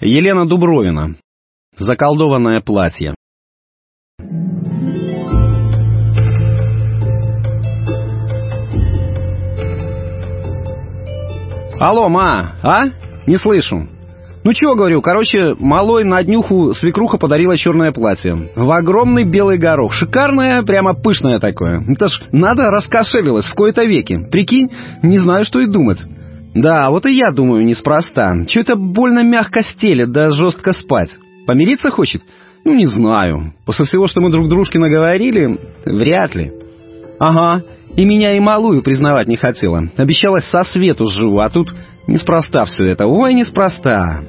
Елена 0.00 0.46
Дубровина. 0.46 1.14
Заколдованное 1.78 2.60
платье. 2.60 3.14
Алло, 11.78 12.08
ма, 12.08 12.54
а? 12.62 12.86
Не 13.26 13.36
слышу. 13.36 13.88
Ну 14.44 14.52
чё, 14.52 14.74
говорю, 14.74 15.00
короче, 15.00 15.54
малой 15.58 16.04
на 16.04 16.22
днюху 16.22 16.74
свекруха 16.74 17.16
подарила 17.16 17.56
черное 17.56 17.92
платье. 17.92 18.50
В 18.54 18.70
огромный 18.70 19.24
белый 19.24 19.58
горох. 19.58 19.92
Шикарное, 19.92 20.62
прямо 20.62 20.94
пышное 20.94 21.38
такое. 21.38 21.82
Это 21.88 22.08
ж 22.08 22.20
надо 22.30 22.64
раскошелилось 22.64 23.46
в 23.46 23.54
кои-то 23.54 23.84
веки. 23.84 24.18
Прикинь, 24.30 24.70
не 25.02 25.18
знаю, 25.18 25.44
что 25.44 25.60
и 25.60 25.66
думать. 25.66 26.02
Да, 26.54 26.90
вот 26.90 27.04
и 27.06 27.16
я 27.16 27.32
думаю, 27.32 27.64
неспроста. 27.64 28.32
Чё 28.48 28.60
это 28.60 28.76
больно 28.76 29.24
мягко 29.24 29.62
стелет, 29.62 30.12
да 30.12 30.30
жестко 30.30 30.72
спать. 30.72 31.10
Помириться 31.46 31.90
хочет? 31.90 32.22
Ну, 32.64 32.74
не 32.74 32.86
знаю. 32.86 33.52
После 33.66 33.84
всего, 33.84 34.06
что 34.06 34.20
мы 34.20 34.30
друг 34.30 34.48
дружке 34.48 34.78
наговорили, 34.78 35.58
вряд 35.84 36.34
ли. 36.34 36.52
Ага, 37.18 37.62
и 37.96 38.04
меня 38.04 38.36
и 38.36 38.40
малую 38.40 38.82
признавать 38.82 39.28
не 39.28 39.36
хотела. 39.36 39.82
Обещалась 39.96 40.46
со 40.46 40.62
свету 40.62 41.08
живу, 41.08 41.40
а 41.40 41.50
тут 41.50 41.72
неспроста 42.06 42.64
все 42.64 42.84
это. 42.84 43.06
Ой, 43.06 43.34
неспроста. 43.34 44.22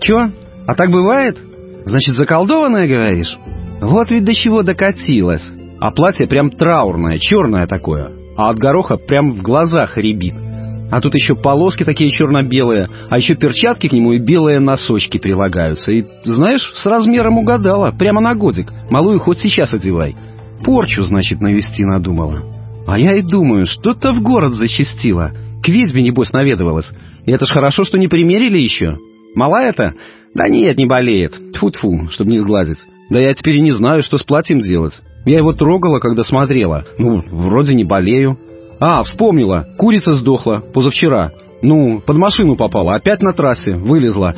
Чё? 0.00 0.30
А 0.66 0.74
так 0.74 0.90
бывает? 0.90 1.38
Значит, 1.84 2.14
заколдованная, 2.14 2.86
говоришь? 2.86 3.36
Вот 3.80 4.10
ведь 4.10 4.24
до 4.24 4.32
чего 4.32 4.62
докатилась. 4.62 5.42
А 5.80 5.90
платье 5.90 6.28
прям 6.28 6.50
траурное, 6.50 7.18
черное 7.18 7.66
такое. 7.66 8.10
А 8.36 8.50
от 8.50 8.58
гороха 8.58 8.96
прям 8.96 9.32
в 9.32 9.42
глазах 9.42 9.98
рябит. 9.98 10.34
А 10.92 11.00
тут 11.00 11.14
еще 11.14 11.34
полоски 11.34 11.84
такие 11.84 12.10
черно-белые, 12.10 12.86
а 13.08 13.16
еще 13.16 13.34
перчатки 13.34 13.88
к 13.88 13.94
нему 13.94 14.12
и 14.12 14.18
белые 14.18 14.60
носочки 14.60 15.16
прилагаются. 15.16 15.90
И, 15.90 16.04
знаешь, 16.24 16.70
с 16.74 16.84
размером 16.84 17.38
угадала, 17.38 17.92
прямо 17.98 18.20
на 18.20 18.34
годик. 18.34 18.70
Малую 18.90 19.18
хоть 19.18 19.38
сейчас 19.38 19.72
одевай. 19.72 20.14
Порчу, 20.62 21.02
значит, 21.04 21.40
навести 21.40 21.82
надумала. 21.82 22.42
А 22.86 22.98
я 22.98 23.16
и 23.16 23.22
думаю, 23.22 23.66
что-то 23.66 24.12
в 24.12 24.22
город 24.22 24.52
зачастило. 24.52 25.32
К 25.62 25.68
ведьме, 25.68 26.02
небось, 26.02 26.30
наведывалась. 26.34 26.90
И 27.24 27.32
это 27.32 27.46
ж 27.46 27.48
хорошо, 27.48 27.84
что 27.84 27.96
не 27.96 28.08
примерили 28.08 28.58
еще. 28.58 28.98
Мала 29.34 29.62
это? 29.62 29.94
Да 30.34 30.46
нет, 30.46 30.76
не 30.76 30.84
болеет. 30.84 31.32
Тьфу-тьфу, 31.54 32.10
чтобы 32.10 32.32
не 32.32 32.38
сглазить. 32.38 32.78
Да 33.08 33.18
я 33.18 33.32
теперь 33.32 33.56
и 33.56 33.62
не 33.62 33.70
знаю, 33.70 34.02
что 34.02 34.18
с 34.18 34.24
платьем 34.24 34.60
делать. 34.60 34.92
Я 35.24 35.38
его 35.38 35.54
трогала, 35.54 36.00
когда 36.00 36.22
смотрела. 36.22 36.84
Ну, 36.98 37.22
вроде 37.30 37.74
не 37.74 37.84
болею. 37.84 38.36
А, 38.84 39.04
вспомнила. 39.04 39.64
Курица 39.78 40.12
сдохла 40.12 40.60
позавчера. 40.74 41.30
Ну, 41.62 42.00
под 42.04 42.16
машину 42.16 42.56
попала. 42.56 42.96
Опять 42.96 43.22
на 43.22 43.32
трассе. 43.32 43.76
Вылезла. 43.76 44.34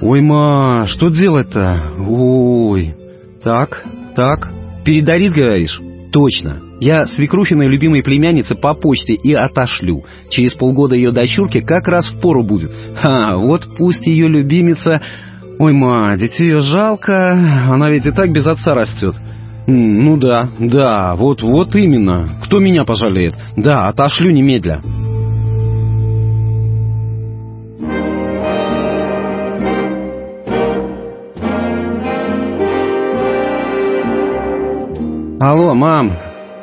Ой, 0.00 0.20
ма, 0.20 0.84
что 0.86 1.10
делать-то? 1.10 1.94
Ой. 2.08 2.94
Так, 3.42 3.84
так. 4.14 4.48
Передарит, 4.84 5.32
говоришь? 5.32 5.80
Точно. 6.12 6.60
Я 6.78 7.06
свекрухиной 7.06 7.66
любимой 7.66 8.04
племяннице 8.04 8.54
по 8.54 8.74
почте 8.74 9.14
и 9.14 9.34
отошлю. 9.34 10.04
Через 10.28 10.54
полгода 10.54 10.94
ее 10.94 11.10
дочурке 11.10 11.60
как 11.60 11.88
раз 11.88 12.08
в 12.08 12.20
пору 12.20 12.44
будет. 12.44 12.70
Ха, 12.94 13.38
вот 13.38 13.66
пусть 13.76 14.06
ее 14.06 14.28
любимица... 14.28 15.02
Ой, 15.58 15.72
ма, 15.72 16.16
детей 16.16 16.44
ее 16.44 16.60
жалко, 16.60 17.32
она 17.68 17.90
ведь 17.90 18.06
и 18.06 18.12
так 18.12 18.32
без 18.32 18.46
отца 18.46 18.72
растет. 18.72 19.16
Ну 19.72 20.16
да, 20.16 20.48
да, 20.58 21.14
вот, 21.14 21.42
вот 21.42 21.76
именно. 21.76 22.28
Кто 22.44 22.58
меня 22.58 22.84
пожалеет? 22.84 23.34
Да, 23.56 23.86
отошлю 23.86 24.32
немедля. 24.32 24.82
Алло, 35.38 35.74
мам, 35.74 36.12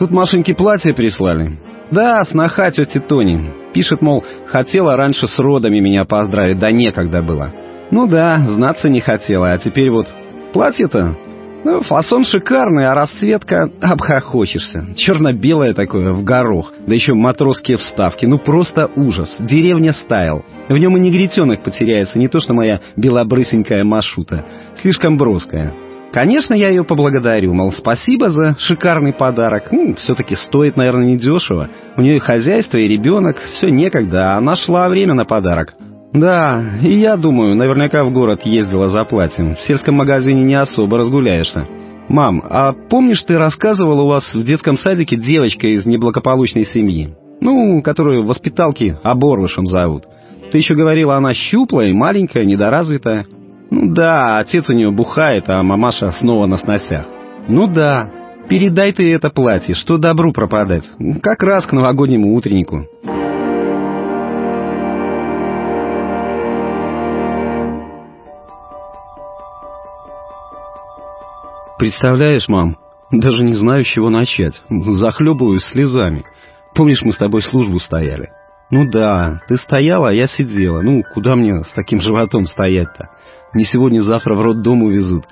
Тут 0.00 0.10
Машеньке 0.10 0.54
платье 0.54 0.92
прислали. 0.92 1.58
Да, 1.92 2.24
сноха 2.24 2.72
тети 2.72 2.98
Тони. 2.98 3.52
Пишет, 3.72 4.02
мол, 4.02 4.24
хотела 4.46 4.96
раньше 4.96 5.28
с 5.28 5.38
родами 5.38 5.78
меня 5.78 6.04
поздравить, 6.04 6.58
да 6.58 6.72
некогда 6.72 7.22
было. 7.22 7.52
Ну 7.92 8.08
да, 8.08 8.38
знаться 8.48 8.88
не 8.88 8.98
хотела, 8.98 9.52
а 9.52 9.58
теперь 9.58 9.90
вот 9.90 10.08
платье-то... 10.52 11.25
Ну, 11.68 11.80
фасон 11.80 12.22
шикарный, 12.22 12.86
а 12.86 12.94
расцветка 12.94 13.68
обхохочешься. 13.82 14.86
Черно-белое 14.94 15.74
такое, 15.74 16.12
в 16.12 16.22
горох. 16.22 16.72
Да 16.86 16.94
еще 16.94 17.14
матросские 17.14 17.76
вставки. 17.76 18.24
Ну, 18.24 18.38
просто 18.38 18.88
ужас. 18.94 19.36
Деревня 19.40 19.92
стайл. 19.92 20.44
В 20.68 20.78
нем 20.78 20.96
и 20.96 21.00
негритенок 21.00 21.64
потеряется, 21.64 22.20
не 22.20 22.28
то 22.28 22.38
что 22.38 22.54
моя 22.54 22.80
белобрысенькая 22.94 23.82
машута. 23.82 24.44
Слишком 24.80 25.16
броская. 25.16 25.74
Конечно, 26.12 26.54
я 26.54 26.68
ее 26.68 26.84
поблагодарю, 26.84 27.52
мол, 27.52 27.72
спасибо 27.72 28.30
за 28.30 28.54
шикарный 28.60 29.12
подарок. 29.12 29.72
Ну, 29.72 29.96
все-таки 29.96 30.36
стоит, 30.36 30.76
наверное, 30.76 31.14
недешево. 31.14 31.68
У 31.96 32.00
нее 32.00 32.18
и 32.18 32.20
хозяйство, 32.20 32.78
и 32.78 32.86
ребенок, 32.86 33.38
все 33.54 33.70
некогда, 33.70 34.36
а 34.36 34.40
нашла 34.40 34.88
время 34.88 35.14
на 35.14 35.24
подарок. 35.24 35.74
Да, 36.12 36.62
и 36.82 36.92
я 36.94 37.16
думаю, 37.16 37.56
наверняка 37.56 38.04
в 38.04 38.12
город 38.12 38.42
ездила 38.44 38.88
за 38.88 39.04
платьем. 39.04 39.54
В 39.54 39.60
сельском 39.60 39.96
магазине 39.96 40.42
не 40.44 40.54
особо 40.54 40.98
разгуляешься. 40.98 41.66
Мам, 42.08 42.42
а 42.48 42.72
помнишь, 42.72 43.22
ты 43.22 43.36
рассказывала 43.36 44.02
у 44.02 44.08
вас 44.08 44.32
в 44.32 44.44
детском 44.44 44.76
садике 44.76 45.16
девочка 45.16 45.66
из 45.66 45.84
неблагополучной 45.84 46.64
семьи? 46.64 47.14
Ну, 47.40 47.82
которую 47.82 48.24
воспиталки 48.24 48.96
оборвышем 49.02 49.66
зовут. 49.66 50.04
Ты 50.50 50.58
еще 50.58 50.74
говорила, 50.74 51.16
она 51.16 51.34
щуплая, 51.34 51.92
маленькая, 51.92 52.44
недоразвитая. 52.44 53.26
Ну 53.70 53.92
да, 53.92 54.38
отец 54.38 54.70
у 54.70 54.72
нее 54.72 54.90
бухает, 54.92 55.44
а 55.48 55.62
мамаша 55.62 56.12
снова 56.12 56.46
на 56.46 56.56
сносях. 56.56 57.06
Ну 57.48 57.66
да, 57.66 58.10
передай 58.48 58.92
ты 58.92 59.12
это 59.12 59.28
платье, 59.30 59.74
что 59.74 59.98
добру 59.98 60.32
пропадать. 60.32 60.84
Как 61.22 61.42
раз 61.42 61.66
к 61.66 61.72
новогоднему 61.72 62.34
утреннику. 62.34 62.86
Представляешь, 71.86 72.48
мам, 72.48 72.78
даже 73.12 73.44
не 73.44 73.54
знаю, 73.54 73.84
с 73.84 73.86
чего 73.86 74.10
начать. 74.10 74.60
Захлебываюсь 74.68 75.62
слезами. 75.66 76.24
Помнишь, 76.74 77.00
мы 77.02 77.12
с 77.12 77.16
тобой 77.16 77.42
службу 77.42 77.78
стояли? 77.78 78.30
Ну 78.72 78.90
да, 78.90 79.40
ты 79.46 79.56
стояла, 79.56 80.08
а 80.08 80.12
я 80.12 80.26
сидела. 80.26 80.82
Ну, 80.82 81.04
куда 81.14 81.36
мне 81.36 81.62
с 81.62 81.70
таким 81.76 82.00
животом 82.00 82.46
стоять-то? 82.46 83.10
Не 83.54 83.62
сегодня-завтра 83.62 84.34
в 84.34 84.42
роддом 84.42 84.82
увезут. 84.82 85.26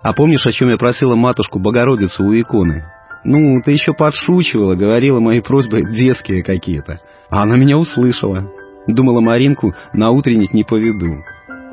А 0.00 0.12
помнишь, 0.12 0.46
о 0.46 0.52
чем 0.52 0.68
я 0.68 0.76
просила 0.76 1.16
матушку 1.16 1.58
Богородицу 1.58 2.24
у 2.24 2.32
иконы? 2.32 2.84
Ну, 3.24 3.60
ты 3.64 3.72
еще 3.72 3.92
подшучивала, 3.92 4.76
говорила 4.76 5.18
мои 5.18 5.40
просьбы 5.40 5.82
детские 5.82 6.44
какие-то. 6.44 7.00
А 7.28 7.42
она 7.42 7.56
меня 7.56 7.76
услышала. 7.76 8.48
Думала, 8.86 9.20
Маринку 9.20 9.74
на 9.92 10.10
утренник 10.10 10.54
не 10.54 10.62
поведу. 10.62 11.24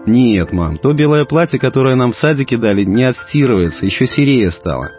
Нет, 0.06 0.52
мам, 0.52 0.78
то 0.78 0.94
белое 0.94 1.26
платье, 1.26 1.60
которое 1.60 1.96
нам 1.96 2.12
в 2.12 2.16
садике 2.16 2.58
дали, 2.58 2.84
не 2.84 3.04
отстирывается, 3.04 3.86
еще 3.86 4.06
серее 4.06 4.52
стало. 4.52 4.92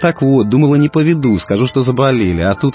Так 0.00 0.22
вот, 0.22 0.48
думала, 0.48 0.76
не 0.76 0.88
поведу, 0.88 1.38
скажу, 1.38 1.66
что 1.66 1.82
заболели. 1.82 2.42
А 2.42 2.54
тут 2.54 2.74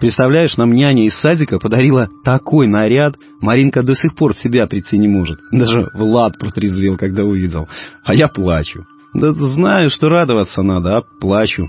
Представляешь, 0.00 0.56
нам 0.56 0.72
няня 0.72 1.06
из 1.06 1.14
садика 1.20 1.58
подарила 1.58 2.08
такой 2.24 2.66
наряд, 2.66 3.14
Маринка 3.40 3.82
до 3.82 3.94
сих 3.94 4.14
пор 4.14 4.34
в 4.34 4.38
себя 4.38 4.66
прийти 4.66 4.98
не 4.98 5.08
может. 5.08 5.38
Даже 5.52 5.88
Влад 5.94 6.36
протрезвел, 6.38 6.98
когда 6.98 7.24
увидел. 7.24 7.68
А 8.04 8.14
я 8.14 8.28
плачу. 8.28 8.84
Да 9.14 9.32
знаю, 9.32 9.90
что 9.90 10.08
радоваться 10.08 10.62
надо, 10.62 10.98
а 10.98 11.02
плачу. 11.20 11.68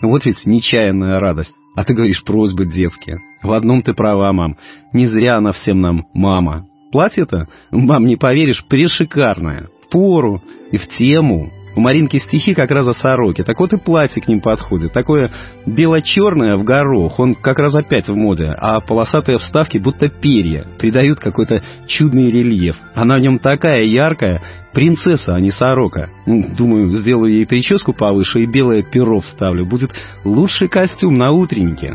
Вот 0.00 0.24
ведь 0.24 0.46
нечаянная 0.46 1.20
радость. 1.20 1.52
А 1.76 1.84
ты 1.84 1.94
говоришь, 1.94 2.24
просьбы 2.24 2.64
детские. 2.64 3.18
В 3.42 3.52
одном 3.52 3.82
ты 3.82 3.92
права, 3.92 4.32
мам. 4.32 4.56
Не 4.92 5.06
зря 5.06 5.36
она 5.36 5.52
всем 5.52 5.80
нам 5.80 6.06
мама. 6.14 6.66
Платье-то, 6.92 7.48
мам, 7.70 8.06
не 8.06 8.16
поверишь, 8.16 8.64
пришикарное. 8.68 9.68
В 9.86 9.90
пору 9.90 10.42
и 10.70 10.78
в 10.78 10.86
тему. 10.96 11.50
У 11.76 11.80
Маринки 11.80 12.16
стихи 12.16 12.54
как 12.54 12.70
раз 12.70 12.88
о 12.88 12.94
сороке. 12.94 13.44
Так 13.44 13.60
вот 13.60 13.74
и 13.74 13.76
платье 13.76 14.22
к 14.22 14.28
ним 14.28 14.40
подходит. 14.40 14.94
Такое 14.94 15.30
бело-черное 15.66 16.56
в 16.56 16.64
горох. 16.64 17.18
Он 17.20 17.34
как 17.34 17.58
раз 17.58 17.74
опять 17.74 18.08
в 18.08 18.14
моде. 18.14 18.46
А 18.46 18.80
полосатые 18.80 19.38
вставки 19.38 19.76
будто 19.76 20.08
перья. 20.08 20.64
Придают 20.78 21.20
какой-то 21.20 21.62
чудный 21.86 22.30
рельеф. 22.30 22.76
Она 22.94 23.18
в 23.18 23.20
нем 23.20 23.38
такая 23.38 23.84
яркая. 23.84 24.42
Принцесса, 24.72 25.34
а 25.34 25.40
не 25.40 25.50
сорока. 25.50 26.08
Думаю, 26.24 26.92
сделаю 26.92 27.30
ей 27.30 27.46
прическу 27.46 27.92
повыше 27.92 28.40
и 28.40 28.46
белое 28.46 28.82
перо 28.82 29.20
вставлю. 29.20 29.66
Будет 29.66 29.90
лучший 30.24 30.68
костюм 30.68 31.12
на 31.12 31.30
утреннике. 31.30 31.94